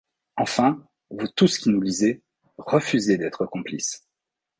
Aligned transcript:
Enfin, 0.35 0.83
vous 1.11 1.27
tous 1.27 1.59
qui 1.59 1.69
nous 1.69 1.79
lisez, 1.79 2.23
refusez 2.57 3.19
d'être 3.19 3.45
complices. 3.45 4.07